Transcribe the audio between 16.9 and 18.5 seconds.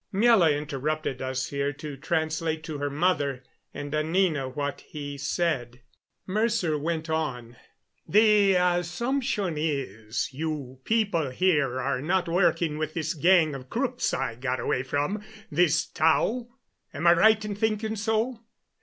Am I right in thinking so?"